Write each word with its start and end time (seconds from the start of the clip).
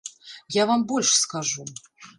Я 0.61 0.65
вам 0.71 0.87
больш 0.93 1.13
скажу. 1.21 1.63